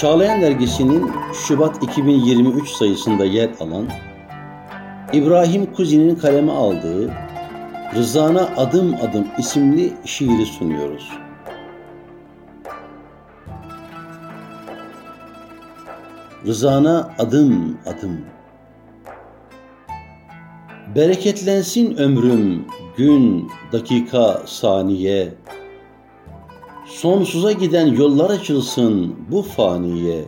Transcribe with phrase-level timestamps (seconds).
[0.00, 3.88] Çağlayan Dergisi'nin Şubat 2023 sayısında yer alan
[5.12, 7.10] İbrahim Kuzi'nin kaleme aldığı
[7.94, 11.10] Rızana Adım Adım isimli şiiri sunuyoruz.
[16.46, 18.20] Rızana adım adım
[20.94, 22.66] Bereketlensin ömrüm
[22.96, 25.34] gün, dakika, saniye
[26.86, 30.24] Sonsuza giden yollar açılsın bu faniye.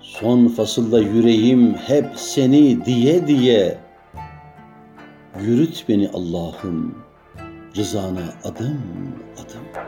[0.00, 3.78] Son fasılda yüreğim hep seni diye diye.
[5.40, 6.94] Yürüt beni Allah'ım
[7.76, 8.82] rızana adım
[9.34, 9.84] adım.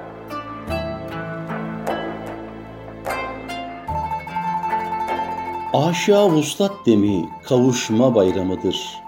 [5.72, 8.98] Aşağı vuslat demi kavuşma bayramıdır.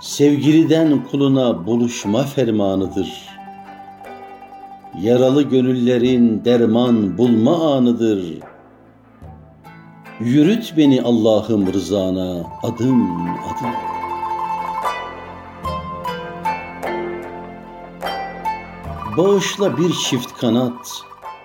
[0.00, 3.39] Sevgiliden kuluna buluşma fermanıdır.''
[5.02, 8.38] Yaralı gönüllerin derman bulma anıdır.
[10.20, 13.74] Yürüt beni Allah'ım rızana adım adım.
[19.16, 20.88] Bağışla bir çift kanat,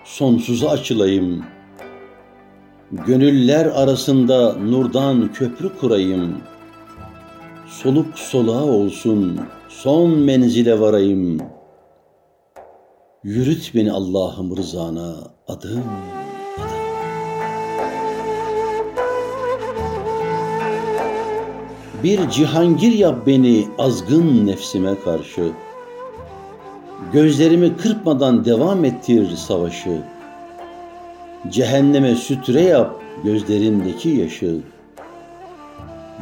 [0.03, 1.44] sonsuza açılayım.
[2.91, 6.38] Gönüller arasında nurdan köprü kurayım.
[7.67, 11.54] Soluk soluğa olsun, son menzile varayım.''
[13.25, 15.15] Yürüt beni Allah'ım rızana
[15.47, 15.83] adım
[16.57, 16.73] adım.
[22.03, 25.51] Bir cihangir yap beni azgın nefsime karşı.
[27.13, 30.03] Gözlerimi kırpmadan devam ettir savaşı.
[31.49, 34.61] Cehenneme sütre yap gözlerindeki yaşı.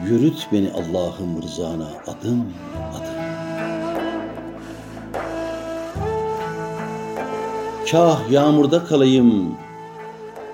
[0.08, 2.46] Yürüt beni Allah'ım rızana adım
[2.94, 3.13] adım.
[7.92, 9.56] Kah yağmurda kalayım,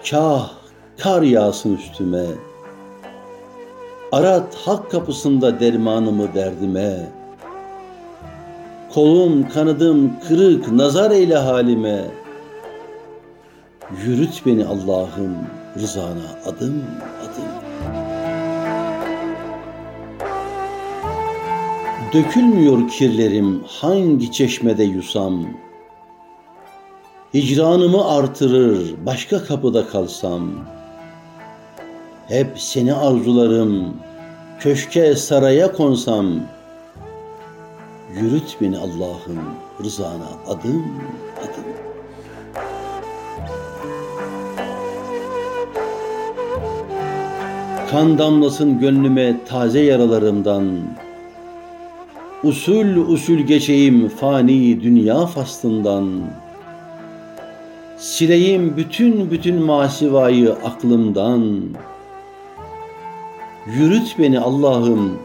[0.09, 0.51] kah
[0.97, 2.25] kar yağsın üstüme.
[4.11, 7.09] Arat hak kapısında dermanımı derdime.
[8.93, 12.05] Kolum kanadım kırık nazar eyle halime.
[14.05, 15.35] Yürüt beni Allah'ım
[15.77, 16.83] rızana adım
[17.21, 17.49] adım.
[22.13, 25.68] Dökülmüyor kirlerim hangi çeşmede yusam.''
[27.33, 30.49] Hicranımı artırır başka kapıda kalsam.
[32.27, 33.93] Hep seni arzularım,
[34.59, 36.25] köşke saraya konsam.
[38.13, 39.39] Yürüt beni Allah'ım
[39.83, 40.85] rızana adım
[41.37, 41.65] adım.
[47.91, 50.79] Kan damlasın gönlüme taze yaralarımdan.
[52.43, 56.48] Usul usul geçeyim fani dünya faslından.''
[57.99, 61.61] Sileyim bütün bütün masivayı aklımdan.
[63.67, 65.19] Yürüt beni Allah'ım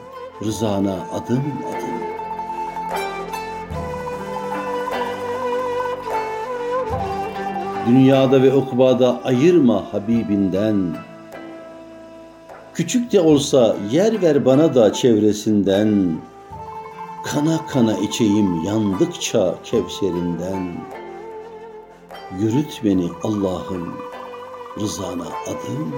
[0.44, 1.94] rızana adım adım.
[7.88, 10.76] Dünyada ve ukbada ayırma Habibinden.
[12.74, 16.12] Küçük de olsa yer ver bana da çevresinden.
[17.24, 21.03] Kana kana içeyim yandıkça kevserinden.''
[22.32, 23.94] Yürüt beni Allah'ım
[24.80, 25.94] rızana adım